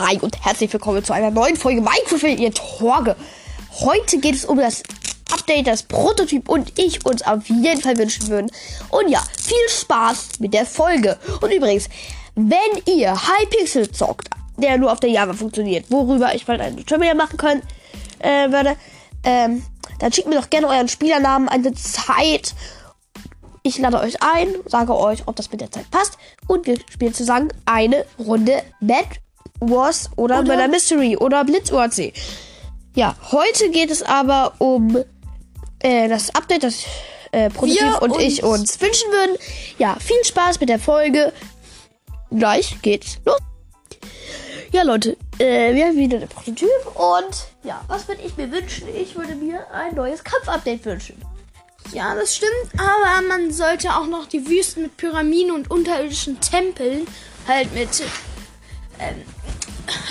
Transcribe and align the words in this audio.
Hi 0.00 0.18
und 0.18 0.42
herzlich 0.42 0.72
willkommen 0.72 1.04
zu 1.04 1.12
einer 1.12 1.30
neuen 1.30 1.56
Folge 1.56 1.82
Minecraft 1.82 2.26
in 2.26 2.38
ihr 2.38 2.54
Torge. 2.54 3.16
Heute 3.80 4.18
geht 4.18 4.34
es 4.34 4.46
um 4.46 4.56
das 4.56 4.82
Update, 5.30 5.66
das 5.66 5.82
Prototyp 5.82 6.48
und 6.48 6.78
ich 6.78 7.04
uns 7.04 7.20
auf 7.20 7.46
jeden 7.50 7.82
Fall 7.82 7.98
wünschen 7.98 8.28
würden. 8.28 8.50
Und 8.88 9.10
ja, 9.10 9.22
viel 9.36 9.68
Spaß 9.68 10.40
mit 10.40 10.54
der 10.54 10.64
Folge. 10.64 11.18
Und 11.42 11.52
übrigens, 11.52 11.90
wenn 12.34 12.56
ihr 12.86 13.14
Hypixel 13.14 13.90
zockt, 13.90 14.30
der 14.56 14.78
nur 14.78 14.90
auf 14.90 15.00
der 15.00 15.10
Java 15.10 15.34
funktioniert, 15.34 15.90
worüber 15.90 16.34
ich 16.34 16.48
mal 16.48 16.58
ein 16.58 16.78
Tutorial 16.78 17.14
machen 17.14 17.36
können 17.36 17.62
äh, 18.20 18.50
würde, 18.50 18.76
ähm, 19.22 19.62
dann 19.98 20.14
schickt 20.14 20.28
mir 20.28 20.40
doch 20.40 20.48
gerne 20.48 20.68
euren 20.68 20.88
Spielernamen 20.88 21.46
eine 21.46 21.74
Zeit. 21.74 22.54
Ich 23.62 23.76
lade 23.76 24.00
euch 24.00 24.22
ein, 24.22 24.48
sage 24.64 24.96
euch, 24.96 25.24
ob 25.26 25.36
das 25.36 25.52
mit 25.52 25.60
der 25.60 25.70
Zeit 25.70 25.90
passt 25.90 26.16
und 26.46 26.66
wir 26.66 26.78
spielen 26.90 27.12
zusammen 27.12 27.52
eine 27.66 28.06
Runde 28.18 28.62
Bad 28.80 29.20
Wars 29.60 30.10
oder, 30.16 30.40
Oder- 30.40 30.42
Murder 30.54 30.68
Mystery 30.68 31.16
oder 31.16 31.44
Blitz 31.44 31.70
UAC. 31.70 32.12
Ja, 32.94 33.14
heute 33.30 33.70
geht 33.70 33.90
es 33.90 34.02
aber 34.02 34.54
um 34.58 34.96
äh, 35.80 36.08
das 36.08 36.34
Update, 36.34 36.64
das 36.64 36.82
äh, 37.32 37.48
Prototyp 37.50 37.80
Wir 37.80 38.02
und 38.02 38.20
ich 38.20 38.42
uns- 38.42 38.60
uns 38.60 38.80
wünschen 38.80 39.10
würden. 39.12 39.36
Ja, 39.78 39.96
viel 40.00 40.22
Spaß 40.24 40.58
mit 40.60 40.68
der 40.68 40.78
Folge. 40.80 41.32
Gleich 42.30 42.76
geht's 42.82 43.18
los. 43.24 43.38
Ja, 44.72 44.82
Leute, 44.82 45.16
äh, 45.38 45.74
wir 45.74 45.86
haben 45.86 45.96
wieder 45.96 46.18
den 46.18 46.28
Prototyp 46.28 46.68
und 46.94 47.46
ja, 47.64 47.80
was 47.88 48.06
würde 48.08 48.22
ich 48.22 48.36
mir 48.36 48.50
wünschen? 48.52 48.86
Ich 48.94 49.16
würde 49.16 49.34
mir 49.34 49.66
ein 49.72 49.94
neues 49.94 50.22
Kampfupdate 50.22 50.84
wünschen. 50.84 51.20
Ja, 51.92 52.14
das 52.14 52.36
stimmt, 52.36 52.52
aber 52.78 53.26
man 53.26 53.50
sollte 53.52 53.90
auch 53.96 54.06
noch 54.06 54.26
die 54.26 54.46
Wüsten 54.48 54.82
mit 54.82 54.96
Pyramiden 54.96 55.50
und 55.52 55.70
unterirdischen 55.72 56.40
Tempeln 56.40 57.06
halt 57.48 57.72
mit 57.74 57.88
ähm, 59.00 59.22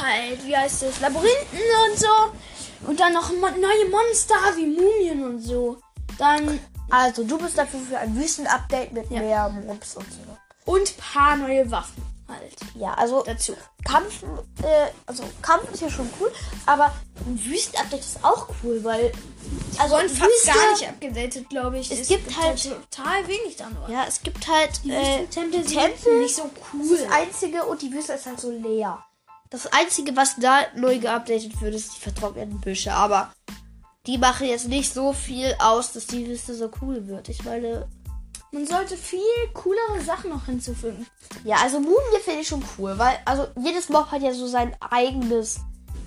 halt, 0.02 0.46
wie 0.46 0.56
heißt 0.56 0.84
das, 0.84 1.00
Labyrinthen 1.00 1.60
und 1.92 2.00
so 2.00 2.88
und 2.88 3.00
dann 3.00 3.14
noch 3.14 3.32
neue 3.32 3.90
Monster 3.90 4.36
wie 4.56 4.68
Mumien 4.68 5.24
und 5.24 5.40
so. 5.42 5.78
Dann 6.18 6.60
Also, 6.92 7.24
du 7.24 7.38
bist 7.38 7.56
dafür 7.58 7.80
für 7.82 7.98
ein 8.00 8.16
Wüstenupdate 8.16 8.92
mit 8.94 9.12
Ja. 9.12 9.20
mehr 9.20 9.50
Mobs 9.50 9.96
und 9.96 10.06
so. 10.12 10.72
und 10.72 10.98
paar 10.98 11.36
neue 11.38 11.70
Waffen 11.72 12.04
halt 12.28 12.56
Ja, 12.76 12.94
also 12.96 13.24
dazu. 13.24 13.56
Kampf, 13.84 14.24
äh, 14.64 14.88
also 15.08 15.24
Kampf 15.42 15.72
ist 15.74 15.82
ja 15.82 15.90
schon 15.90 16.10
cool, 16.20 16.32
aber 16.66 16.92
ein 17.28 17.40
Wüstenupdate 17.44 18.00
ist 18.00 18.24
auch 18.24 18.48
cool, 18.64 18.84
weil 18.84 19.12
also 19.80 19.96
Und 19.98 20.10
fast 20.12 20.22
Wüste- 20.32 20.52
gar 20.54 20.72
nicht 20.74 20.88
abgedatet, 20.90 21.50
glaube 21.50 21.78
ich. 21.80 21.92
Es 21.92 22.08
gibt 22.08 22.40
halt- 22.40 22.64
total 22.92 23.28
wenig 23.28 23.56
da 23.56 23.70
nur. 23.70 23.88
Ja, 23.90 24.06
es 24.08 24.22
gibt 24.22 24.48
halt 24.48 24.72
Die 24.84 24.92
äh, 24.92 25.00
Wüstentempel 25.22 25.68
sind 25.68 25.80
Tempel, 25.80 26.20
nicht 26.22 26.36
so 26.36 26.50
cool. 26.74 26.98
das 26.98 27.12
einzige 27.12 27.64
und 27.66 27.82
die 27.82 27.92
Wüste 27.92 28.14
ist 28.14 28.26
halt 28.28 28.40
so 28.40 28.52
leer. 28.52 29.04
Das 29.50 29.66
einzige, 29.68 30.16
was 30.16 30.36
da 30.36 30.62
neu 30.76 31.00
geupdatet 31.00 31.60
wird, 31.60 31.74
ist 31.74 31.96
die 31.96 32.02
vertrockneten 32.02 32.62
Büsche, 32.62 32.94
aber 32.94 33.34
die 34.06 34.18
machen 34.18 34.48
jetzt 34.48 34.68
nicht 34.68 34.94
so 34.94 35.12
viel 35.12 35.56
aus, 35.60 35.92
dass 35.92 36.06
die 36.08 36.28
Wüste 36.28 36.54
so 36.54 36.70
cool 36.82 37.08
wird. 37.08 37.30
Ich 37.30 37.44
meine, 37.44 37.88
Man 38.52 38.66
sollte 38.66 38.98
viel 38.98 39.20
coolere 39.54 40.02
Sachen 40.04 40.32
noch 40.32 40.46
hinzufügen. 40.46 41.06
ja, 41.44 41.58
also 41.58 41.80
Mumie 41.80 42.20
finde 42.24 42.42
ich 42.42 42.48
schon 42.48 42.64
cool, 42.78 42.98
weil 42.98 43.20
also 43.26 43.48
jedes 43.60 43.90
Mob 43.90 44.12
hat 44.12 44.22
ja 44.24 44.34
so 44.34 44.48
sein 44.48 44.76
eigenes 44.80 45.60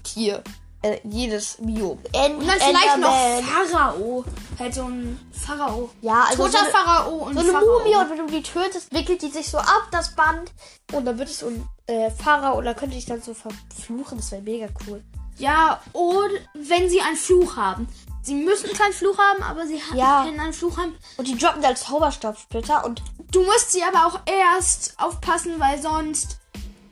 Tier. 0.03 0.43
Äh, 0.83 0.99
jedes 1.05 1.57
Biom. 1.61 1.99
End, 2.13 2.39
Und 2.39 2.47
dann 2.49 2.59
vielleicht 2.59 2.99
noch 2.99 3.15
Enderman. 3.15 3.45
Pharao. 3.71 4.25
Halt 4.59 4.75
so 4.75 4.83
ein 4.85 5.19
Pharao. 5.33 5.91
Ja, 6.01 6.25
also 6.29 6.45
Toter 6.45 6.51
so 6.53 6.59
eine- 6.59 6.71
Pharao 6.71 7.11
und 7.19 7.35
So 7.35 7.41
eine 7.41 7.53
Pharao. 7.53 7.79
Mumie 7.79 7.95
und 7.97 8.11
wenn 8.11 8.27
du 8.27 8.33
die 8.33 8.43
tötest, 8.43 8.93
wickelt 8.93 9.23
die 9.23 9.31
sich 9.31 9.49
so 9.49 9.59
ab, 9.59 9.89
das 9.93 10.15
Band. 10.17 10.51
Und 10.93 11.05
dann 11.05 11.19
wird 11.19 11.29
es 11.29 11.39
so 11.39 11.47
ein 11.47 11.69
äh, 11.87 12.11
Pharao 12.11 12.59
und 12.59 12.65
dann 12.65 12.75
könnte 12.77 12.97
ich 12.97 13.07
dann 13.07 13.23
so 13.23 13.33
verfluchen. 13.35 14.19
Das 14.19 14.33
wäre 14.33 14.43
mega 14.43 14.67
cool. 14.89 15.03
Ja, 15.39 15.81
und 15.93 16.31
wenn 16.55 16.91
sie 16.91 17.01
einen 17.01 17.17
Fluch 17.17 17.57
haben. 17.57 17.89
Sie 18.25 18.35
müssen 18.35 18.73
keinen 18.73 18.93
Fluch 18.93 19.19
haben, 19.19 19.43
aber 19.43 19.67
sie 19.67 19.81
Ja. 19.95 20.23
können 20.25 20.39
einen 20.39 20.53
Fluch 20.53 20.77
haben. 20.79 20.95
Und 21.17 21.27
die 21.27 21.37
droppen 21.37 21.63
dann 21.63 21.75
Zauberstabsplitter 21.77 22.85
und 22.85 23.03
Du 23.33 23.43
musst 23.45 23.73
sie 23.73 23.83
aber 23.83 24.07
auch 24.07 24.21
erst 24.27 24.95
aufpassen, 24.99 25.59
weil 25.59 25.81
sonst 25.81 26.39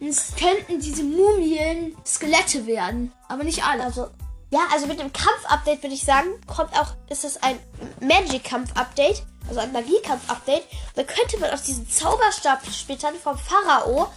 es 0.00 0.32
könnten 0.36 0.80
diese 0.80 1.02
Mumien 1.02 1.96
Skelette 2.06 2.66
werden. 2.66 3.12
Aber 3.28 3.44
nicht 3.44 3.64
alle. 3.64 3.84
also. 3.84 4.08
Ja, 4.52 4.60
also 4.72 4.86
mit 4.88 4.98
dem 4.98 5.12
Kampf-Update 5.12 5.82
würde 5.84 5.94
ich 5.94 6.04
sagen, 6.04 6.28
kommt 6.48 6.72
auch, 6.76 6.94
ist 7.08 7.24
es 7.24 7.40
ein 7.40 7.56
Magic-Kampf-Update, 8.00 9.22
also 9.48 9.60
ein 9.60 9.70
Magie-Kampf-Update. 9.72 10.64
Da 10.96 11.04
könnte 11.04 11.38
man 11.38 11.50
aus 11.50 11.62
diesen 11.62 11.88
Zauberstabsplittern 11.88 13.14
vom 13.22 13.38
Pharao, 13.38 14.08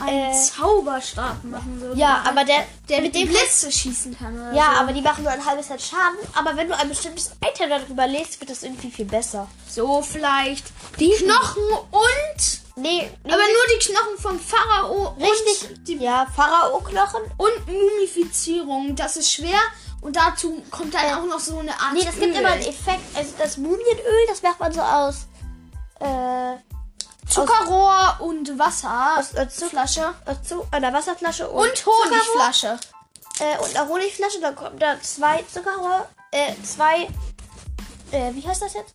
einen 0.00 0.30
äh, 0.30 0.32
Zauberstab 0.32 1.42
machen 1.42 1.80
würde. 1.80 1.98
ja, 1.98 2.22
aber 2.28 2.44
der, 2.44 2.64
der 2.88 3.00
mit 3.00 3.12
mit 3.14 3.22
dem 3.22 3.28
Blitze 3.28 3.72
schießen 3.72 4.16
kann. 4.16 4.34
Oder 4.38 4.52
Ja, 4.54 4.70
so. 4.74 4.80
aber 4.82 4.92
die 4.92 5.00
machen 5.02 5.24
nur 5.24 5.32
ein 5.32 5.44
halbes 5.44 5.68
Herz 5.68 5.88
Schaden. 5.88 6.18
Aber 6.36 6.56
wenn 6.56 6.68
du 6.68 6.76
ein 6.76 6.88
bestimmtes 6.88 7.32
Item 7.44 7.70
darüber 7.70 8.06
legst, 8.06 8.38
wird 8.40 8.50
das 8.50 8.62
irgendwie 8.62 8.90
viel 8.90 9.06
besser. 9.06 9.48
so 9.68 10.00
vielleicht 10.02 10.66
die 11.00 11.10
Knochen 11.10 11.64
und 11.90 12.60
Nee, 12.78 13.10
nee 13.24 13.32
Aber 13.32 13.42
nur 13.42 13.78
die 13.78 13.84
Knochen 13.86 14.18
vom 14.18 14.40
Pharao 14.40 15.16
richtig. 15.18 15.70
und 15.70 15.88
die 15.88 15.96
ja, 15.96 16.26
Pharao-Knochen. 16.34 17.22
und 17.36 17.66
Mumifizierung. 17.66 18.94
Das 18.96 19.16
ist 19.16 19.30
schwer 19.32 19.58
und 20.00 20.16
dazu 20.16 20.62
kommt 20.70 20.94
dann 20.94 21.18
auch 21.18 21.24
noch 21.24 21.40
so 21.40 21.58
eine 21.58 21.72
Art. 21.72 21.92
Nee, 21.92 22.04
das 22.04 22.14
gibt 22.14 22.34
Öl. 22.34 22.40
immer 22.40 22.50
einen 22.50 22.62
Effekt. 22.62 23.02
Also 23.14 23.32
das 23.38 23.56
Mumienöl, 23.56 24.26
das 24.28 24.42
macht 24.42 24.60
man 24.60 24.72
so 24.72 24.80
aus. 24.80 25.26
Äh, 26.00 26.56
Zuckerrohr 27.28 28.16
und 28.20 28.58
Wasser. 28.58 29.16
aus, 29.18 29.34
aus, 29.36 29.54
Zucker, 29.54 29.70
Flasche. 29.70 30.14
aus 30.24 30.42
zu, 30.44 30.66
einer 30.70 30.92
Wasserflasche 30.92 31.48
und, 31.48 31.68
Und 31.68 31.86
Honigflasche. 31.86 32.78
Äh, 33.40 33.58
und 33.58 33.76
eine 33.76 33.88
Honigflasche. 33.88 34.40
Dann 34.40 34.54
kommen 34.54 34.78
da 34.78 35.00
zwei 35.02 35.44
Zuckerrohr. 35.52 36.08
Äh, 36.30 36.54
zwei. 36.62 37.08
Äh, 38.12 38.32
wie 38.34 38.46
heißt 38.46 38.62
das 38.62 38.74
jetzt? 38.74 38.94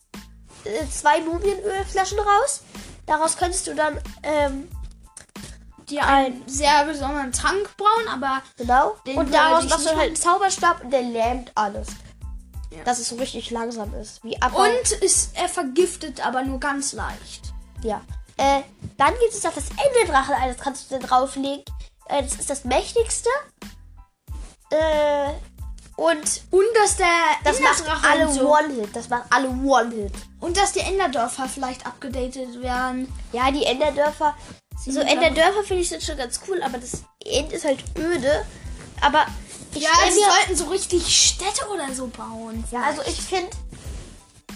Äh, 0.64 0.90
zwei 0.90 1.20
Mumienölflaschen 1.22 2.20
raus. 2.20 2.62
Daraus 3.06 3.38
könntest 3.38 3.68
du 3.68 3.76
dann, 3.76 4.00
ähm, 4.24 4.70
Die 5.90 6.00
einen 6.00 6.48
sehr 6.48 6.86
besonderen 6.86 7.32
Trank 7.34 7.76
brauen, 7.76 8.08
aber 8.10 8.42
Genau. 8.58 8.96
Und 9.20 9.34
daraus 9.34 9.68
machst 9.68 9.86
du 9.86 9.90
halt 9.90 10.08
einen 10.08 10.16
Zauberstab 10.16 10.84
und 10.84 10.92
der 10.92 11.02
lähmt 11.02 11.52
alles. 11.56 11.88
Ja. 12.72 12.84
Dass 12.86 13.00
es 13.00 13.10
so 13.10 13.18
richtig 13.18 13.52
langsam 13.52 13.94
ist. 13.96 14.24
Wie 14.24 14.38
und 14.42 14.92
ist 15.04 15.36
er 15.36 15.50
vergiftet, 15.50 16.26
aber 16.26 16.44
nur 16.44 16.60
ganz 16.60 16.94
leicht. 16.94 17.54
Ja. 17.84 18.02
Äh, 18.38 18.62
dann 18.98 19.14
gibt 19.20 19.34
es 19.34 19.44
noch 19.44 19.54
das 19.54 19.66
Endeldrachen. 19.70 20.36
Das 20.46 20.58
kannst 20.58 20.90
du 20.90 20.98
da 20.98 21.06
drauflegen. 21.06 21.64
Äh, 22.08 22.24
das 22.24 22.36
ist 22.36 22.50
das 22.50 22.64
mächtigste. 22.64 23.30
Äh, 24.72 25.34
und 25.96 26.42
Und 26.52 26.66
dass 26.76 26.98
der 26.98 27.08
das 27.44 27.60
macht 27.60 27.80
Enderdrache 27.80 28.08
alle 28.10 28.32
so. 28.34 28.52
One-Hit. 28.52 28.96
Das 28.96 29.10
macht 29.10 29.24
alle 29.30 29.50
One-Hit. 29.50 30.12
Und 30.40 30.58
dass 30.58 30.72
die 30.74 30.80
Enderdörfer 30.80 31.48
vielleicht 31.48 31.86
abgedatet 31.86 32.62
werden. 32.62 33.12
Ja, 33.32 33.52
die 33.52 33.66
Enderdörfer. 33.66 34.36
So 34.84 34.92
sind 34.92 35.08
Enderdörfer 35.08 35.64
finde 35.64 35.84
ich 35.84 35.90
sind 35.90 36.04
schon 36.04 36.18
ganz 36.18 36.40
cool, 36.48 36.62
aber 36.64 36.78
das 36.78 37.04
End 37.24 37.54
ist 37.54 37.64
halt 37.66 37.80
öde. 37.98 38.46
Aber 39.02 39.26
ich 39.74 39.84
Ja, 39.84 39.90
sie 40.10 40.20
mir. 40.20 40.26
sollten 40.26 40.56
so 40.56 40.66
richtig 40.66 41.08
Städte 41.08 41.68
oder 41.74 41.94
so 41.94 42.08
bauen. 42.08 42.64
Ja, 42.72 42.82
also 42.84 43.02
ich 43.04 43.22
finde, 43.22 43.50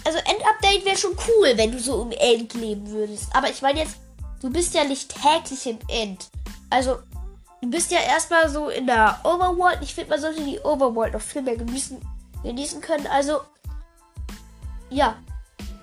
also 0.04 0.18
Endupdate 0.18 0.84
wäre 0.84 0.96
schon 0.96 1.16
cool, 1.28 1.52
wenn 1.56 1.72
du 1.72 1.78
so 1.78 2.02
im 2.02 2.12
End 2.12 2.54
leben 2.54 2.90
würdest. 2.90 3.24
Aber 3.32 3.48
ich 3.48 3.62
meine 3.62 3.80
jetzt, 3.80 3.96
du 4.42 4.50
bist 4.50 4.74
ja 4.74 4.84
nicht 4.84 5.14
täglich 5.14 5.66
im 5.66 5.78
End. 5.88 6.26
Also, 6.70 6.98
du 7.62 7.70
bist 7.70 7.90
ja 7.90 7.98
erstmal 8.00 8.48
so 8.48 8.68
in 8.68 8.86
der 8.86 9.18
Overworld. 9.24 9.78
Ich 9.82 9.94
finde, 9.94 10.10
man 10.10 10.20
sollte 10.20 10.42
die 10.42 10.60
Overworld 10.60 11.14
noch 11.14 11.20
viel 11.20 11.42
mehr 11.42 11.56
genießen, 11.56 12.00
genießen 12.42 12.80
können. 12.80 13.06
Also, 13.06 13.40
ja. 14.90 15.16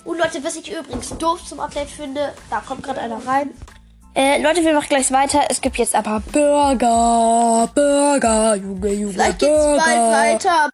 Und 0.04 0.20
Leute, 0.20 0.44
was 0.44 0.56
ich 0.56 0.72
übrigens 0.72 1.10
doof 1.18 1.44
zum 1.46 1.60
Update 1.60 1.90
finde, 1.90 2.34
da 2.50 2.60
kommt 2.60 2.84
gerade 2.84 3.02
einer 3.02 3.26
rein. 3.26 3.50
Äh, 4.14 4.42
Leute, 4.42 4.64
wir 4.64 4.74
machen 4.74 4.88
gleich 4.88 5.12
weiter. 5.12 5.42
Es 5.50 5.60
gibt 5.60 5.78
jetzt 5.78 5.94
aber 5.94 6.22
Burger, 6.32 7.70
Burger, 7.76 8.56
Junge, 8.56 8.94
Junge, 8.94 9.14
Vielleicht 9.14 9.40
geht's 9.40 9.52
Burger. 9.52 9.84
bald 9.84 10.46
weiter. 10.46 10.70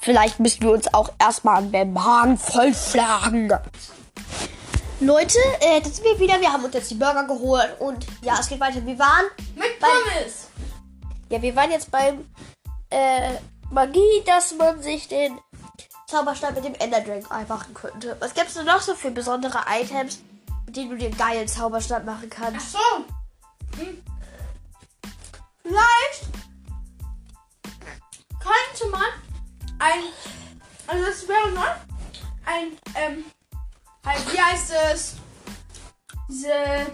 Vielleicht 0.00 0.40
müssen 0.40 0.62
wir 0.62 0.72
uns 0.72 0.92
auch 0.92 1.10
erstmal 1.20 1.58
an 1.58 1.70
den 1.70 1.92
Magen 1.92 2.38
vollschlagen. 2.38 3.52
Leute, 5.00 5.38
äh, 5.60 5.80
das 5.80 5.96
sind 5.96 6.04
wir 6.04 6.20
wieder. 6.20 6.38
Wir 6.40 6.52
haben 6.52 6.62
uns 6.62 6.74
jetzt 6.74 6.90
die 6.90 6.94
Burger 6.94 7.24
geholt 7.24 7.74
und 7.78 8.06
ja, 8.22 8.38
es 8.38 8.48
geht 8.48 8.60
weiter. 8.60 8.84
Wir 8.84 8.98
waren, 8.98 9.26
Mit 9.56 9.78
Pommes. 9.80 10.48
ja, 11.30 11.40
wir 11.40 11.56
waren 11.56 11.70
jetzt 11.70 11.90
beim 11.90 12.28
äh, 12.90 13.32
Magie, 13.70 14.22
dass 14.26 14.54
man 14.54 14.82
sich 14.82 15.08
den 15.08 15.38
Zauberstab 16.06 16.54
mit 16.54 16.66
dem 16.66 16.74
Enderdrink 16.74 17.30
machen 17.48 17.72
könnte. 17.72 18.14
Was 18.20 18.34
gibt's 18.34 18.54
denn 18.54 18.66
noch 18.66 18.82
so 18.82 18.94
für 18.94 19.10
besondere 19.10 19.60
Items, 19.70 20.20
mit 20.66 20.76
denen 20.76 20.90
du 20.90 20.96
dir 20.98 21.10
geilen 21.10 21.48
Zauberstab 21.48 22.04
machen 22.04 22.28
kannst? 22.28 22.72
so. 22.72 22.78
Hm. 23.78 24.02
Vielleicht 25.62 26.22
könnte 28.38 28.90
man 28.90 29.02
ein, 29.78 30.02
also 30.86 31.04
das 31.06 31.26
wäre 31.26 31.50
neu, 31.52 31.70
ein, 32.44 32.76
ähm, 32.96 33.24
halt, 34.04 34.32
wie 34.32 34.40
heißt 34.40 34.72
es, 34.92 35.16
diese 36.28 36.86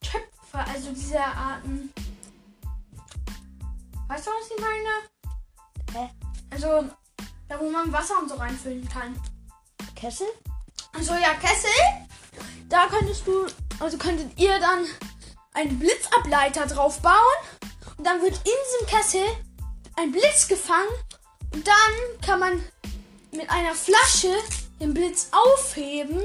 Töpfe, 0.00 0.70
also 0.72 0.92
diese 0.92 1.20
Arten, 1.20 1.92
Weißt 4.08 4.26
du, 4.26 4.30
was 4.30 4.50
ich 4.50 4.58
meine? 4.58 4.88
Hä? 5.92 6.10
Also, 6.50 6.88
da 7.46 7.60
wo 7.60 7.68
man 7.68 7.92
Wasser 7.92 8.18
und 8.18 8.28
so 8.30 8.36
reinfüllen 8.36 8.88
kann. 8.88 9.20
Kessel? 9.94 10.26
Also 10.94 11.12
ja, 11.12 11.34
Kessel. 11.34 11.70
Da 12.70 12.86
könntest 12.86 13.26
du, 13.26 13.46
also 13.78 13.98
könntet 13.98 14.38
ihr 14.38 14.58
dann 14.58 14.86
einen 15.52 15.78
Blitzableiter 15.78 16.66
drauf 16.66 17.02
bauen. 17.02 17.14
Und 17.98 18.06
dann 18.06 18.22
wird 18.22 18.34
in 18.36 18.44
diesem 18.44 18.86
Kessel 18.86 19.24
ein 19.96 20.10
Blitz 20.10 20.48
gefangen. 20.48 20.88
Und 21.52 21.68
dann 21.68 22.20
kann 22.24 22.40
man 22.40 22.64
mit 23.30 23.50
einer 23.50 23.74
Flasche 23.74 24.34
den 24.80 24.94
Blitz 24.94 25.28
aufheben 25.32 26.20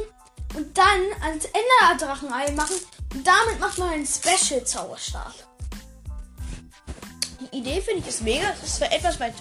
und 0.55 0.77
dann 0.77 1.01
ans 1.21 1.45
Enderdrachenei 1.45 2.51
machen. 2.51 2.75
Und 3.13 3.25
damit 3.25 3.59
macht 3.59 3.77
man 3.77 3.89
einen 3.89 4.05
Special-Zauberstab. 4.05 5.33
Die 7.39 7.57
Idee 7.57 7.81
finde 7.81 8.01
ich 8.01 8.07
ist 8.07 8.21
mega. 8.21 8.49
Das 8.49 8.63
ist 8.63 8.77
zwar 8.77 8.91
etwas 8.91 9.19
weit 9.19 9.33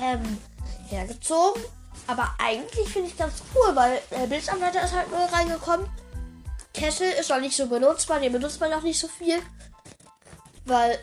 ähm, 0.00 0.38
hergezogen. 0.88 1.62
Aber 2.06 2.34
eigentlich 2.38 2.88
finde 2.88 3.08
ich 3.08 3.16
ganz 3.16 3.42
cool, 3.54 3.74
weil 3.74 4.00
der 4.10 4.26
Blitzableiter 4.26 4.84
ist 4.84 4.92
halt 4.92 5.10
neu 5.10 5.24
reingekommen. 5.24 5.88
Kessel 6.74 7.10
ist 7.12 7.30
noch 7.30 7.40
nicht 7.40 7.56
so 7.56 7.66
benutzbar, 7.66 8.20
den 8.20 8.32
benutzt 8.32 8.60
man 8.60 8.72
auch 8.72 8.82
nicht 8.82 8.98
so 8.98 9.08
viel. 9.08 9.40
Weil, 10.66 10.98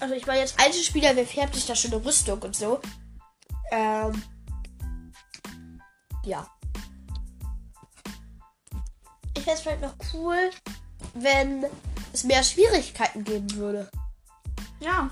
also 0.00 0.14
ich 0.14 0.26
meine, 0.26 0.40
jetzt 0.40 0.58
Einzelspieler, 0.60 1.14
wer 1.14 1.26
färbt 1.26 1.54
sich 1.54 1.66
da 1.66 1.74
schon 1.74 1.92
eine 1.92 2.04
Rüstung 2.04 2.42
und 2.42 2.56
so. 2.56 2.80
Ähm, 3.70 4.22
ja. 6.28 6.46
Ich 9.34 9.44
fände 9.44 9.52
es 9.52 9.60
vielleicht 9.60 9.80
noch 9.80 9.94
cool, 10.12 10.50
wenn 11.14 11.66
es 12.12 12.24
mehr 12.24 12.42
Schwierigkeiten 12.42 13.24
geben 13.24 13.50
würde. 13.54 13.90
Ja. 14.80 15.10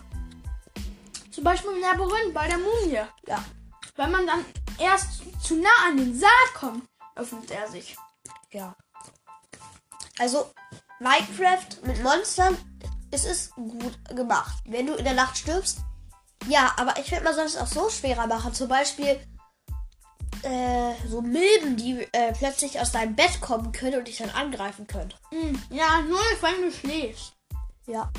Zum 1.31 1.45
Beispiel 1.45 1.71
im 1.73 1.81
Labyrinth 1.81 2.35
bei 2.35 2.49
der 2.49 2.59
Mumie. 2.59 3.01
Ja. 3.27 3.45
Wenn 3.97 4.11
man 4.11 4.27
dann 4.27 4.45
erst 4.79 5.23
zu 5.43 5.57
nah 5.57 5.89
an 5.89 5.97
den 5.97 6.19
Sarg 6.19 6.55
kommt, 6.55 6.85
öffnet 7.15 7.51
er 7.51 7.69
sich. 7.69 7.97
Ja. 8.51 8.75
Also, 10.19 10.51
Minecraft 10.99 11.83
mit 11.83 12.03
Monstern, 12.03 12.57
es 13.11 13.25
ist 13.25 13.55
gut 13.55 13.99
gemacht. 14.15 14.63
Wenn 14.65 14.87
du 14.87 14.95
in 14.95 15.05
der 15.05 15.15
Nacht 15.15 15.37
stirbst, 15.37 15.79
ja, 16.49 16.73
aber 16.77 16.99
ich 16.99 17.11
man 17.23 17.35
soll 17.35 17.47
es 17.47 17.57
auch 17.57 17.67
so 17.67 17.91
schwerer 17.91 18.27
machen. 18.27 18.55
Zum 18.55 18.69
Beispiel 18.69 19.21
äh, 20.43 20.95
so 21.09 21.21
Milben, 21.23 21.77
die 21.77 22.07
äh, 22.13 22.33
plötzlich 22.33 22.79
aus 22.81 22.93
deinem 22.93 23.15
Bett 23.17 23.41
kommen 23.41 23.73
können 23.73 23.99
und 23.99 24.09
dich 24.09 24.19
dann 24.19 24.31
angreifen 24.31 24.87
können. 24.87 25.13
Hm, 25.31 25.61
Ja, 25.71 26.01
nur 26.03 26.19
wenn 26.41 26.63
du 26.63 26.73
schläfst. 26.73 27.35
Ja. 27.87 28.11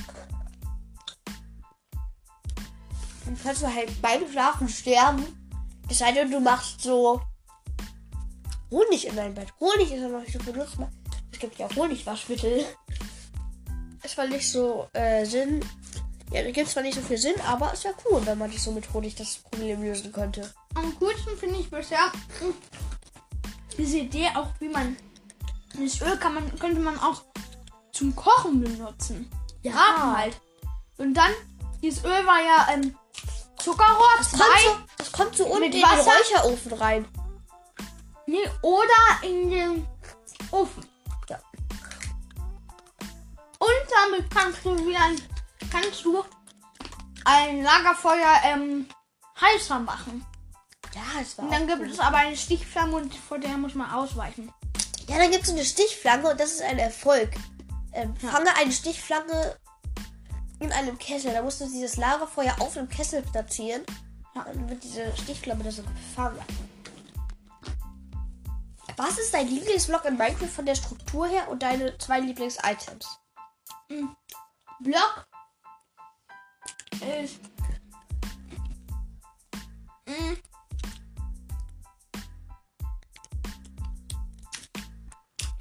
Dann 3.26 3.38
kannst 3.44 3.62
du 3.62 3.68
halt 3.74 4.02
beim 4.02 4.30
Schlafen 4.32 4.70
sterben. 4.70 5.26
Es 5.90 6.00
sei 6.00 6.12
denn, 6.12 6.32
du 6.32 6.40
machst 6.40 6.82
so 6.82 7.22
Honig 8.72 9.08
in 9.08 9.16
dein 9.16 9.34
Bett. 9.34 9.48
Honig 9.60 9.92
ist 9.92 10.02
ja 10.02 10.08
noch 10.08 10.22
nicht 10.22 10.34
so 10.34 10.40
benutzbar. 10.40 10.90
Es 11.32 11.40
gibt 11.40 11.58
ja 11.60 11.68
auch 11.68 11.76
Honigwaschmittel. 11.76 12.66
Es 14.04 14.18
war 14.18 14.28
nicht 14.28 14.50
so 14.50 14.88
äh, 14.94 15.26
Sinn. 15.26 15.62
Ja, 16.32 16.44
da 16.44 16.52
gibt 16.52 16.70
zwar 16.70 16.84
nicht 16.84 16.96
so 16.96 17.02
viel 17.02 17.18
Sinn, 17.18 17.36
aber 17.46 17.72
es 17.74 17.84
wäre 17.86 17.94
cool, 18.10 18.26
wenn 18.26 18.38
man 18.38 18.52
das 18.52 18.64
so 18.64 18.72
mit 18.72 18.92
Honig 18.94 19.16
das 19.16 19.38
Problem 19.38 19.82
lösen 19.82 20.12
könnte. 20.12 20.54
Am 20.78 20.96
coolsten 21.00 21.36
finde 21.38 21.60
ich 21.60 21.70
bisher 21.72 22.12
hm, 22.40 22.54
diese 23.78 23.98
Idee 23.98 24.30
auch, 24.36 24.50
wie 24.60 24.70
man 24.70 24.96
das 25.74 26.02
Öl 26.02 26.18
kann 26.18 26.36
man, 26.36 26.60
könnte 26.60 26.80
man 26.80 27.00
auch 27.00 27.24
zum 27.92 28.16
Kochen 28.16 28.62
benutzen. 28.62 29.30
Ja. 29.64 29.72
Braten 29.72 30.18
halt. 30.18 30.42
Und 30.98 31.14
dann, 31.16 31.32
dieses 31.82 32.04
Öl 32.04 32.26
war 32.26 32.40
ja 32.42 32.68
ähm, 32.74 32.96
Zuckerrohr, 33.58 34.06
Das 34.20 34.32
kommt, 34.32 34.44
zwei, 34.44 34.62
so, 34.62 34.78
das 34.98 35.12
kommt 35.12 35.36
so 35.36 35.46
unten 35.46 35.64
in 35.64 35.72
den? 35.72 35.84
Räucherofen 35.84 36.74
rein. 36.74 37.08
nee, 38.28 38.48
oder 38.62 39.24
in 39.24 39.50
den 39.50 39.88
Ofen. 40.52 40.86
Ja. 41.30 41.40
Und 43.58 43.88
damit 43.90 44.30
kannst 44.30 44.64
du 44.64 44.78
wieder 44.86 45.02
ein, 45.02 45.22
kannst 45.72 46.06
du 46.06 46.24
ein 47.26 47.64
Lagerfeuer 47.64 48.42
ähm, 48.44 48.88
heißer 49.40 49.80
machen. 49.80 50.26
Ja, 50.98 51.22
es 51.22 51.38
war 51.38 51.46
Und 51.46 51.52
dann 51.52 51.68
gibt 51.68 51.82
cool. 51.82 51.90
es 51.92 52.00
aber 52.00 52.18
eine 52.18 52.36
Stichflamme 52.36 52.96
und 52.96 53.14
vor 53.14 53.38
der 53.38 53.56
muss 53.58 53.76
man 53.76 53.92
ausweichen. 53.92 54.52
Ja, 55.08 55.18
dann 55.18 55.30
gibt 55.30 55.44
es 55.44 55.52
eine 55.52 55.64
Stichflanke 55.64 56.28
und 56.30 56.40
das 56.40 56.54
ist 56.54 56.64
ein 56.64 56.80
Erfolg. 56.80 57.30
Ähm, 57.94 58.16
Fange 58.18 58.56
eine 58.56 58.72
Stichflanke 58.72 59.58
in 60.60 60.72
einem 60.72 60.98
Kessel. 60.98 61.34
Da 61.34 61.44
musst 61.44 61.62
du 61.62 61.66
dieses 61.66 61.98
Lagerfeuer 61.98 62.56
auf 62.60 62.74
dem 62.74 62.90
Kessel 62.90 63.22
platzieren. 63.22 63.84
Ja, 64.34 64.44
dann 64.44 64.68
wird 64.70 64.84
diese 64.84 65.16
Stichflamme 65.18 65.64
da 65.64 65.72
so 65.72 65.84
gefangen. 65.84 66.40
Was 68.96 69.20
ist 69.20 69.32
dein 69.32 69.48
Lieblingsblock 69.48 70.06
in 70.06 70.18
Minecraft 70.18 70.48
von 70.48 70.66
der 70.66 70.74
Struktur 70.74 71.28
her 71.28 71.48
und 71.50 71.62
deine 71.62 71.96
zwei 72.00 72.20
Lieblings-Items? 72.20 73.20
Block 74.80 75.28
ist. 77.02 77.40
Mm. 80.08 80.57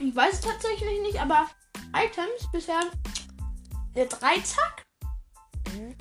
Ich 0.07 0.15
weiß 0.15 0.35
es 0.35 0.41
tatsächlich 0.41 1.01
nicht, 1.03 1.21
aber 1.21 1.49
Items 1.93 2.49
bisher 2.53 2.81
der 3.97 4.07
Dreizack. 4.07 4.85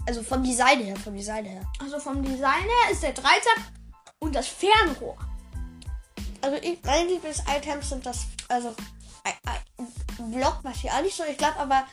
Also 0.05 0.21
vom 0.21 0.43
Design 0.43 0.79
her, 0.79 0.95
vom 0.95 1.15
Design 1.15 1.43
her. 1.43 1.63
Also 1.79 1.99
vom 1.99 2.21
Design 2.21 2.61
her 2.61 2.91
ist 2.91 3.01
der 3.01 3.13
Dreizack 3.13 3.57
und 4.19 4.35
das 4.35 4.47
Fernrohr. 4.47 5.17
Also 6.41 6.57
ich, 6.57 6.83
meine 6.83 7.09
Lieblings-Items 7.09 7.89
sind 7.89 8.05
das, 8.05 8.27
also 8.47 8.75
ein, 9.23 9.33
ein 10.19 10.31
Block 10.31 10.63
weiß 10.63 10.83
ich 10.83 10.91
auch 10.91 11.01
nicht 11.01 11.17
so. 11.17 11.23
Ich 11.23 11.39
glaube 11.39 11.57
aber 11.57 11.85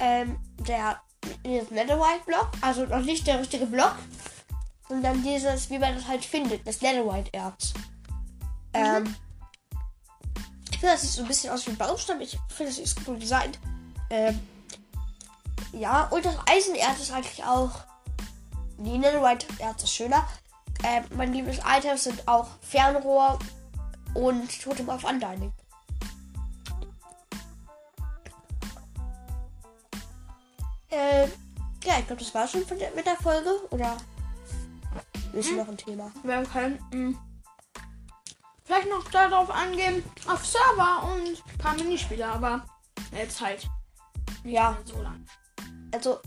ähm, 0.00 0.38
der 0.66 0.98
dieses 1.44 1.70
Netherite-Block, 1.70 2.52
also 2.62 2.86
noch 2.86 3.02
nicht 3.02 3.26
der 3.26 3.38
richtige 3.38 3.66
Block, 3.66 3.96
sondern 4.88 5.22
dieses, 5.22 5.68
wie 5.68 5.78
man 5.78 5.94
das 5.94 6.08
halt 6.08 6.24
findet, 6.24 6.66
das 6.66 6.80
Netherite-Erz. 6.80 7.74
Ähm, 8.72 9.14
ich 10.78 10.82
finde, 10.82 10.94
das 10.94 11.02
sieht 11.02 11.10
so 11.10 11.22
ein 11.22 11.26
bisschen 11.26 11.50
aus 11.50 11.66
wie 11.66 11.70
ein 11.70 11.76
Baumstamm. 11.76 12.20
Ich 12.20 12.38
finde, 12.54 12.70
das 12.70 12.78
ist 12.78 13.00
cool 13.04 13.18
designt. 13.18 13.58
Ähm, 14.10 14.38
ja, 15.72 16.04
und 16.04 16.24
das 16.24 16.36
Eisenerz 16.48 17.00
ist 17.00 17.10
eigentlich 17.10 17.42
auch. 17.42 17.72
Die 18.78 18.96
Netherite-Erz 18.96 19.82
ist 19.82 19.92
schöner. 19.92 20.24
Ähm, 20.84 21.02
meine 21.16 21.32
Lieblings-Items 21.32 22.04
sind 22.04 22.28
auch 22.28 22.46
Fernrohr 22.60 23.40
und 24.14 24.62
Totem 24.62 24.88
auf 24.88 25.02
Undying. 25.02 25.52
Ähm, 30.92 31.32
ja, 31.82 31.98
ich 31.98 32.06
glaube, 32.06 32.22
das 32.22 32.32
war 32.32 32.46
schon 32.46 32.64
von 32.64 32.78
der, 32.78 32.92
mit 32.94 33.04
der 33.04 33.16
Folge. 33.16 33.50
Oder 33.70 33.96
ist 35.32 35.50
noch 35.50 35.66
ein 35.66 35.76
Thema? 35.76 36.12
Wir 36.22 36.44
könnten 36.44 37.18
vielleicht 38.68 38.90
noch 38.90 39.04
darauf 39.10 39.50
angehen, 39.50 40.04
auf 40.26 40.44
Server 40.44 41.02
und 41.04 41.26
ein 41.26 41.58
paar 41.58 41.74
Minispiele, 41.74 42.26
aber 42.26 42.64
jetzt 43.12 43.40
halt 43.40 43.66
Ja, 44.44 44.76
so 44.84 45.00
lang. 45.00 45.24
also 45.92 46.20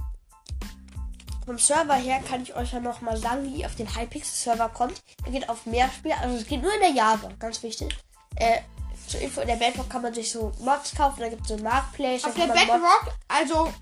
vom 1.46 1.58
Server 1.60 1.94
her 1.96 2.20
kann 2.28 2.42
ich 2.42 2.56
euch 2.56 2.74
ja 2.74 2.80
noch 2.80 3.02
mal 3.02 3.16
sagen, 3.18 3.44
wie 3.46 3.62
ihr 3.62 3.66
auf 3.68 3.76
den 3.76 3.88
Hypixel-Server 3.96 4.70
kommt. 4.70 5.02
Er 5.26 5.32
geht 5.32 5.50
auf 5.50 5.66
mehr 5.66 5.90
Spiele, 5.90 6.18
also 6.18 6.36
es 6.38 6.48
geht 6.48 6.62
nur 6.62 6.74
in 6.74 6.80
der 6.80 6.92
Java, 6.92 7.30
ganz 7.40 7.62
wichtig. 7.64 7.96
Äh, 8.36 8.62
zur 9.08 9.22
Info, 9.22 9.42
in 9.42 9.48
der 9.48 9.56
Bedrock 9.56 9.90
kann 9.90 10.02
man 10.02 10.14
sich 10.14 10.32
so 10.32 10.52
Mods 10.60 10.96
kaufen, 10.96 11.20
da 11.20 11.30
gibt 11.30 11.42
es 11.44 11.48
so 11.50 11.58
Marketplace. 11.58 12.22
da 12.24 12.30
Auf 12.30 12.36
der 12.36 12.48
Bedrock, 12.48 13.14
also, 13.28 13.74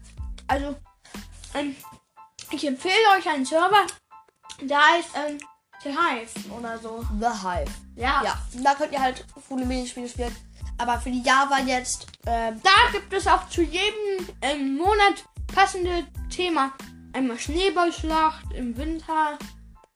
also, 0.48 0.76
ähm, 1.54 1.76
ich 2.52 2.66
empfehle 2.66 2.94
euch 3.18 3.28
einen 3.28 3.46
Server, 3.46 3.86
der 4.62 4.80
heißt, 4.80 5.10
ähm, 5.16 5.38
The 5.84 5.90
Hive 5.90 6.54
oder 6.58 6.78
so. 6.80 7.06
The 7.20 7.26
Hive. 7.26 7.72
Ja. 7.96 8.22
Ja, 8.24 8.38
da 8.64 8.76
könnt 8.76 8.92
ihr 8.92 9.02
halt 9.02 9.26
coole 9.48 9.66
Minispiele 9.66 10.10
spielen. 10.10 10.36
Aber 10.78 11.00
für 11.00 11.12
die 11.12 11.22
Java 11.22 11.60
jetzt, 11.60 12.08
ähm, 12.26 12.62
Da 12.64 12.92
gibt 12.92 13.12
es 13.14 13.28
auch 13.28 13.48
zu 13.50 13.62
jedem 13.62 14.28
ähm, 14.42 14.78
Monat 14.78 15.26
passende 15.54 16.06
Thema. 16.30 16.72
Einmal 17.14 17.38
Schneeballschlacht 17.40 18.54
im 18.54 18.78
Winter. 18.78 19.38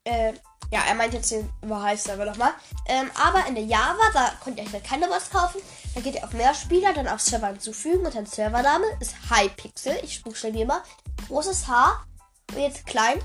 äh, 0.03 0.33
ja, 0.71 0.81
er 0.87 0.95
meint 0.95 1.13
jetzt 1.13 1.29
den 1.29 1.47
Überheiß-Server 1.61 2.25
nochmal. 2.25 2.51
Ähm, 2.87 3.11
aber 3.15 3.45
in 3.47 3.53
der 3.53 3.63
Java, 3.63 4.09
da 4.11 4.31
könnt 4.43 4.57
ihr 4.57 4.63
euch 4.63 4.71
dann 4.71 4.81
keine 4.81 5.07
was 5.07 5.29
kaufen. 5.29 5.61
Da 5.93 6.01
geht 6.01 6.15
ihr 6.15 6.23
auf 6.23 6.33
mehr 6.33 6.53
Spieler, 6.55 6.93
dann 6.93 7.07
auf 7.07 7.21
Server 7.21 7.47
hinzufügen 7.47 8.05
und 8.05 8.15
dann 8.15 8.25
Servername 8.25 8.85
ist 8.99 9.13
Hypixel. 9.29 9.99
Ich 10.03 10.23
buchstabiere 10.23 10.65
mal. 10.65 10.81
Großes 11.27 11.67
H 11.67 12.03
und 12.51 12.59
jetzt 12.59 12.87
klein. 12.87 13.21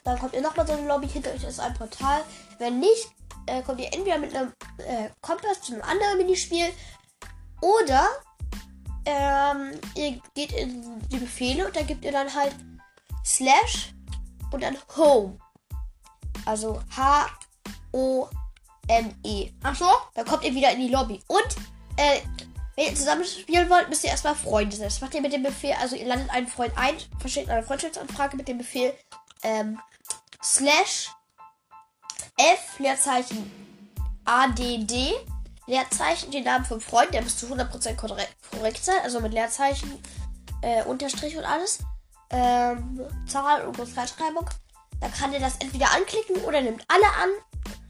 dann 0.05 0.19
kommt 0.19 0.35
ihr 0.35 0.41
nochmal 0.41 0.67
so 0.67 0.73
eine 0.73 0.87
Lobby. 0.87 1.09
Hinter 1.09 1.33
euch 1.33 1.45
ist 1.45 1.61
ein 1.61 1.75
Portal. 1.75 2.23
Wenn 2.59 2.81
nicht, 2.81 3.09
äh, 3.47 3.62
kommt 3.62 3.81
ihr 3.81 3.93
entweder 3.93 4.19
mit 4.19 4.35
einem 4.35 4.53
äh, 4.79 5.09
Kompass 5.21 5.62
zu 5.62 5.75
einem 5.75 5.83
anderen 5.83 6.19
Minispiel 6.19 6.73
oder 7.61 8.07
ähm, 9.05 9.73
ihr 9.95 10.21
geht 10.35 10.53
in 10.53 11.01
die 11.09 11.19
Befehle 11.19 11.67
und 11.67 11.75
da 11.75 11.83
gebt 11.83 12.05
ihr 12.05 12.12
dann 12.12 12.33
halt 12.35 12.55
Slash 13.25 13.95
und 14.53 14.62
dann 14.62 14.77
Home. 14.97 15.39
Also 16.45 16.81
H-O-M-E. 16.97 18.31
Ach 19.62 19.77
so? 19.77 19.89
Dann 20.15 20.27
kommt 20.27 20.45
ihr 20.45 20.55
wieder 20.55 20.73
in 20.73 20.81
die 20.81 20.89
Lobby. 20.89 21.21
Und 21.27 21.57
äh, 21.97 22.21
wenn 22.76 22.87
ihr 22.87 22.95
zusammen 22.95 23.25
spielen 23.25 23.69
wollt, 23.69 23.88
müsst 23.88 24.05
ihr 24.05 24.11
erstmal 24.11 24.35
Freunde 24.35 24.76
sein. 24.76 24.87
Das 24.87 25.00
macht 25.00 25.14
ihr 25.14 25.21
mit 25.21 25.33
dem 25.33 25.43
Befehl, 25.43 25.75
also 25.81 25.97
ihr 25.97 26.07
landet 26.07 26.31
einen 26.31 26.49
Freund 26.49 26.73
ein, 26.76 26.95
verschickt 27.19 27.50
eine 27.50 27.62
Freundschaftsanfrage 27.62 28.37
mit 28.37 28.49
dem 28.49 28.59
Befehl 28.59 28.95
ähm, 29.43 29.81
slash 30.43 31.11
F 32.37 32.79
Leerzeichen 32.79 33.50
ADD 34.25 35.14
Leerzeichen 35.67 36.31
den 36.31 36.45
Namen 36.45 36.64
vom 36.64 36.81
Freund, 36.81 37.14
der 37.14 37.23
muss 37.23 37.37
zu 37.37 37.47
100% 37.47 37.95
korrekt, 37.97 38.35
korrekt 38.50 38.85
sein, 38.85 38.97
also 39.05 39.21
mit 39.21 39.33
Leerzeichen, 39.33 40.02
äh, 40.61 40.83
Unterstrich 40.85 41.37
und 41.37 41.45
alles. 41.45 41.79
Ähm, 42.31 43.00
Zahl 43.26 43.67
und 43.67 43.76
Großrechtschreibung. 43.76 44.49
Dann 45.00 45.12
kann 45.12 45.33
er 45.33 45.41
das 45.41 45.57
entweder 45.59 45.93
anklicken 45.93 46.37
oder 46.45 46.61
nimmt 46.61 46.85
alle 46.88 47.07
an. 47.07 47.29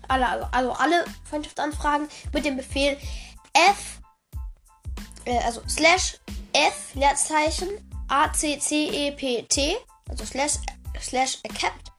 Alle, 0.08 0.28
also, 0.28 0.48
also 0.50 0.72
alle 0.72 1.04
Freundschaftsanfragen 1.24 2.08
mit 2.32 2.44
dem 2.44 2.56
Befehl 2.56 2.98
F, 3.54 4.01
äh, 5.24 5.38
also 5.38 5.62
slash 5.68 6.18
F 6.52 6.94
Leerzeichen 6.94 7.68
A 8.08 8.32
C 8.32 8.58
C 8.58 8.88
E 8.88 9.12
P 9.12 9.42
T, 9.42 9.76
also 10.08 10.24
slash 10.24 10.54
slash 11.00 11.38
accept. 11.44 11.92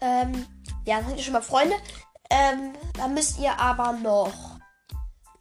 Ähm, 0.00 0.46
ja, 0.84 0.96
dann 0.96 1.08
seid 1.08 1.18
ihr 1.18 1.24
schon 1.24 1.32
mal 1.32 1.42
Freunde. 1.42 1.76
Ähm, 2.30 2.74
dann 2.94 3.14
müsst 3.14 3.38
ihr 3.38 3.58
aber 3.58 3.92
noch 3.92 4.58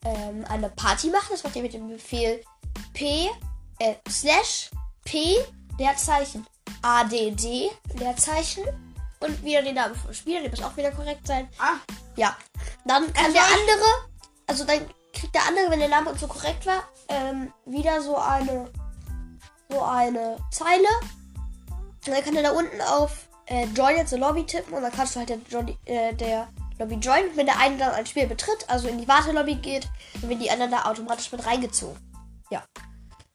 ähm, 0.04 0.46
eine 0.50 0.70
Party 0.70 1.10
machen. 1.10 1.28
Das 1.32 1.44
macht 1.44 1.56
ihr 1.56 1.62
mit 1.62 1.74
dem 1.74 1.88
Befehl 1.88 2.44
P 2.94 3.30
äh, 3.80 3.96
slash 4.10 4.70
P 5.04 5.36
Leerzeichen 5.78 6.46
ADD 6.82 7.72
Leerzeichen 7.96 8.64
und 9.20 9.44
wieder 9.44 9.62
den 9.62 9.76
Namen 9.76 9.96
vom 9.96 10.14
Spieler, 10.14 10.42
der 10.42 10.50
muss 10.50 10.62
auch 10.62 10.76
wieder 10.78 10.92
korrekt 10.92 11.26
sein. 11.28 11.50
Ah. 11.58 11.78
Ja. 12.16 12.36
Dann 12.86 13.12
kann 13.14 13.26
Also 13.26 13.34
der 13.34 13.44
andere, 13.44 14.10
also 14.48 14.66
dann 14.66 14.90
kriegt 15.14 15.34
der 15.34 15.46
andere, 15.48 15.72
wenn 15.72 15.80
der 15.80 15.90
Name 15.90 16.12
und 16.12 16.20
so 16.20 16.28
korrekt 16.28 16.66
war, 16.66 16.84
ähm, 17.10 17.54
wieder 17.66 18.02
so 18.02 18.18
eine 18.18 18.70
so 19.70 19.82
eine 19.82 20.38
Zeile. 20.52 20.88
Und 22.06 22.14
dann 22.14 22.24
kann 22.24 22.36
er 22.36 22.44
da 22.44 22.52
unten 22.52 22.82
auf 22.82 23.28
äh, 23.48 23.66
Join 23.76 23.98
jetzt 23.98 24.12
the 24.12 24.18
Lobby 24.18 24.46
tippen 24.46 24.74
und 24.74 24.84
dann 24.84 24.92
kannst 24.92 25.16
du 25.16 25.20
halt 25.20 25.30
der, 25.30 25.40
Johnny, 25.50 25.78
äh, 25.86 26.14
der 26.14 26.48
Lobby 26.78 26.96
joinen. 26.96 27.36
Wenn 27.36 27.46
der 27.46 27.60
eine 27.60 27.78
dann 27.78 27.94
ein 27.94 28.06
Spiel 28.06 28.28
betritt, 28.28 28.66
also 28.68 28.88
in 28.88 28.98
die 29.00 29.08
Wartelobby 29.08 29.56
geht, 29.56 29.88
dann 30.14 30.30
werden 30.30 30.40
die 30.40 30.52
anderen 30.52 30.72
da 30.72 30.86
automatisch 30.86 31.32
mit 31.32 31.46
reingezogen. 31.46 31.98
Ja. 32.50 32.64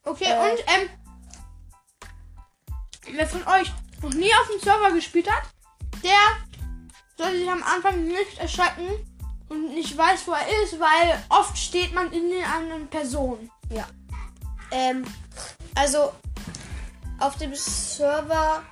Okay, 0.04 0.24
Äh. 0.24 0.50
und 0.52 0.60
ähm, 0.66 0.88
wer 3.12 3.26
von 3.26 3.46
euch 3.46 3.72
noch 4.02 4.14
nie 4.14 4.32
auf 4.40 4.48
dem 4.50 4.60
Server 4.60 4.92
gespielt 4.92 5.30
hat, 5.30 5.42
der 6.02 6.18
soll 7.18 7.36
sich 7.36 7.50
am 7.50 7.62
Anfang 7.62 8.04
nicht 8.04 8.38
erschrecken 8.38 8.88
und 9.48 9.74
nicht 9.74 9.96
weiß, 9.96 10.26
wo 10.26 10.32
er 10.32 10.62
ist, 10.62 10.78
weil 10.80 11.22
oft 11.28 11.56
steht 11.58 11.92
man 11.94 12.12
in 12.12 12.30
den 12.30 12.44
anderen 12.44 12.88
Personen. 12.88 13.50
Ja. 13.70 13.86
Ähm, 14.70 15.04
also 15.74 16.12
auf 17.18 17.36
dem 17.36 17.54
Server 17.54 18.62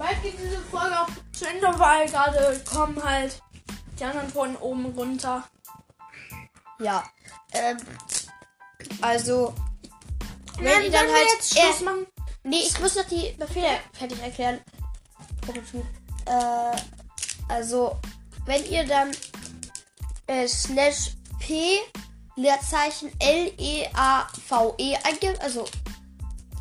Bald 0.00 0.22
geht 0.22 0.38
diese 0.38 0.58
Folge 0.62 0.98
auch 0.98 1.08
zu 1.32 1.46
Ende, 1.46 1.66
weil 1.78 2.08
gerade 2.08 2.58
kommen 2.64 3.04
halt 3.04 3.42
die 3.98 4.04
anderen 4.04 4.30
von 4.30 4.56
oben 4.56 4.86
runter. 4.86 5.44
Ja. 6.78 7.04
Ähm, 7.52 7.76
also, 9.02 9.54
wenn 10.56 10.64
Dann 10.72 10.82
ihr 10.84 10.90
dann 10.90 11.06
wir 11.06 11.12
halt. 11.14 11.28
jetzt 11.36 11.52
Schluss 11.52 11.82
äh, 11.82 11.84
machen. 11.84 12.06
nee, 12.44 12.62
ich 12.66 12.80
muss 12.80 12.96
noch 12.96 13.04
die 13.04 13.34
Befehle 13.38 13.78
fertig 13.92 14.22
erklären. 14.22 14.60
Äh, 16.24 16.76
also, 17.48 17.98
wenn 18.46 18.64
ihr 18.70 18.86
dann 18.86 19.10
äh, 20.28 20.48
slash 20.48 21.10
p 21.40 21.78
Leerzeichen 22.36 23.10
L-E-A-V-E 23.18 24.96
eingibt, 25.04 25.40
also 25.40 25.64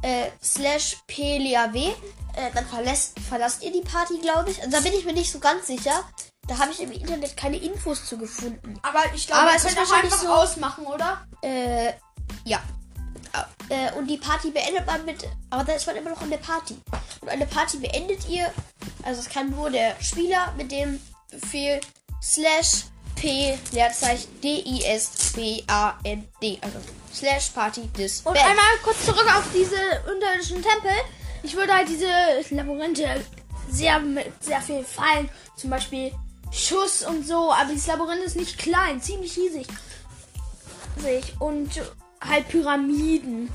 äh, 0.01 0.29
slash 0.43 0.97
p 1.07 1.37
Lea 1.37 1.57
W, 1.71 1.87
äh, 1.87 2.51
dann 2.53 2.65
verlässt, 2.65 3.19
verlasst 3.27 3.63
ihr 3.63 3.71
die 3.71 3.81
Party, 3.81 4.17
glaube 4.19 4.51
ich. 4.51 4.59
Also, 4.59 4.71
da 4.71 4.79
bin 4.81 4.93
ich 4.93 5.05
mir 5.05 5.13
nicht 5.13 5.31
so 5.31 5.39
ganz 5.39 5.67
sicher. 5.67 6.03
Da 6.47 6.57
habe 6.57 6.71
ich 6.71 6.81
im 6.81 6.91
Internet 6.91 7.37
keine 7.37 7.57
Infos 7.57 8.05
zu 8.05 8.17
gefunden. 8.17 8.79
Aber 8.81 9.03
ich 9.13 9.27
glaube, 9.27 9.41
Aber 9.43 9.55
es 9.55 9.65
ist 9.65 9.77
wahrscheinlich 9.77 10.13
einfach 10.13 10.25
so- 10.25 10.33
ausmachen, 10.33 10.85
oder? 10.87 11.25
Äh, 11.41 11.93
ja. 12.45 12.59
Äh, 13.69 13.91
und 13.93 14.07
die 14.07 14.17
Party 14.17 14.49
beendet 14.49 14.87
man 14.87 15.05
mit. 15.05 15.27
Aber 15.51 15.63
dann 15.63 15.75
ist 15.75 15.85
man 15.85 15.95
immer 15.95 16.09
noch 16.09 16.21
an 16.21 16.31
der 16.31 16.37
Party. 16.37 16.75
Und 17.21 17.29
eine 17.29 17.45
Party 17.45 17.77
beendet 17.77 18.27
ihr. 18.27 18.51
Also 19.03 19.21
es 19.21 19.29
kann 19.29 19.51
nur 19.51 19.69
der 19.69 19.95
Spieler 20.01 20.51
mit 20.57 20.71
dem 20.71 20.99
Befehl 21.29 21.79
slash 22.23 22.85
p 23.19 23.57
Leerzeichen 23.71 24.29
D-I-S-B-A-N-D. 25.39 26.57
Also 26.61 26.77
slash 27.13 27.49
Party 27.49 27.81
dis. 27.97 28.21
Und 28.23 28.37
einmal 28.37 28.65
kurz 28.83 29.05
zurück 29.05 29.25
auf 29.35 29.43
diese 29.53 29.75
unterirdischen 30.11 30.61
Tempel. 30.63 30.91
Ich 31.43 31.55
würde 31.55 31.73
halt 31.73 31.87
diese 31.89 32.07
Labyrinthe 32.53 33.23
sehr 33.69 33.99
mit 33.99 34.31
sehr 34.43 34.61
viel 34.61 34.83
Fallen, 34.83 35.29
zum 35.55 35.69
Beispiel 35.69 36.11
Schuss 36.51 37.03
und 37.03 37.25
so, 37.27 37.51
aber 37.53 37.69
dieses 37.71 37.87
Labyrinth 37.87 38.23
ist 38.23 38.35
nicht 38.35 38.57
klein, 38.57 39.01
ziemlich 39.01 39.37
riesig. 39.37 39.67
Und 41.39 41.69
halt 42.19 42.49
Pyramiden, 42.49 43.49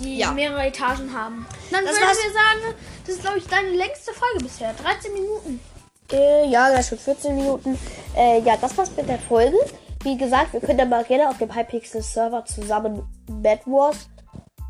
die 0.00 0.18
Ja. 0.18 0.32
mehrere 0.32 0.66
Etagen 0.66 1.12
haben. 1.12 1.46
Dann 1.70 1.84
Das 1.84 1.94
würden 1.96 2.08
wir 2.08 2.32
sagen, 2.32 2.74
das 3.06 3.14
ist 3.16 3.22
glaube 3.22 3.38
ich 3.38 3.46
deine 3.46 3.70
längste 3.70 4.12
Folge 4.14 4.38
bisher. 4.44 4.72
13 4.74 5.12
Minuten. 5.12 5.60
Äh, 6.12 6.48
ja, 6.48 6.68
gleich 6.70 6.86
schon 6.86 6.98
14 6.98 7.34
Minuten. 7.34 7.78
Äh, 8.16 8.40
ja, 8.40 8.56
das 8.56 8.76
war's 8.78 8.90
mit 8.96 9.08
der 9.08 9.18
Folge. 9.18 9.56
Wie 10.02 10.16
gesagt, 10.16 10.52
wir 10.52 10.60
können 10.60 10.78
dann 10.78 10.88
mal 10.88 11.04
gerne 11.04 11.28
auf 11.28 11.38
dem 11.38 11.54
Hypixel 11.54 12.02
Server 12.02 12.44
zusammen 12.44 13.02
Bad 13.28 13.66
Wars, 13.66 14.08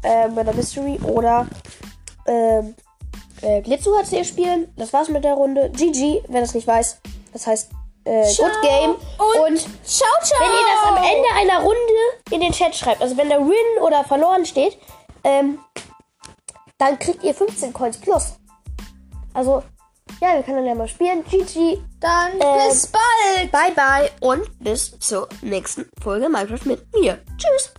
äh, 0.02 0.28
Murder 0.28 0.54
Mystery 0.54 0.98
oder 1.02 1.46
ähm, 2.26 2.74
äh, 3.42 3.60
Glitzu 3.60 3.94
HC 3.96 4.24
spielen. 4.24 4.72
Das 4.76 4.92
war's 4.92 5.08
mit 5.08 5.24
der 5.24 5.34
Runde. 5.34 5.70
GG, 5.70 6.22
wer 6.28 6.40
das 6.40 6.54
nicht 6.54 6.66
weiß. 6.66 7.00
Das 7.32 7.46
heißt, 7.46 7.70
äh, 8.06 8.24
Ciao. 8.24 8.48
Good 8.48 8.62
Game. 8.62 8.90
Und 8.90 9.52
Und 9.52 9.58
ciao, 9.84 10.08
ciao! 10.22 10.40
wenn 10.40 10.52
ihr 10.52 10.66
das 10.74 10.88
am 10.88 10.96
Ende 10.96 11.28
einer 11.34 11.62
Runde 11.62 11.78
in 12.30 12.40
den 12.40 12.52
Chat 12.52 12.74
schreibt, 12.74 13.02
also 13.02 13.16
wenn 13.16 13.28
da 13.28 13.38
Win 13.38 13.82
oder 13.82 14.04
verloren 14.04 14.46
steht, 14.46 14.78
ähm, 15.24 15.58
dann 16.78 16.98
kriegt 16.98 17.24
ihr 17.24 17.34
15 17.34 17.72
Coins 17.72 17.98
plus. 17.98 18.34
Also, 19.34 19.62
ja, 20.20 20.34
wir 20.34 20.42
können 20.42 20.58
dann 20.58 20.66
ja 20.66 20.74
mal 20.74 20.88
spielen. 20.88 21.24
GG. 21.24 21.78
Dann 22.00 22.32
Ähm, 22.32 22.68
bis 22.68 22.86
bald! 22.86 23.52
Bye 23.52 23.72
bye 23.74 24.10
und 24.20 24.58
bis 24.58 24.98
zur 24.98 25.28
nächsten 25.42 25.86
Folge 26.02 26.28
Minecraft 26.28 26.64
mit 26.64 26.80
mir. 26.94 27.18
Tschüss. 27.36 27.72